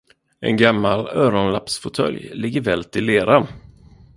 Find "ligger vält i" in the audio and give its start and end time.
2.33-3.01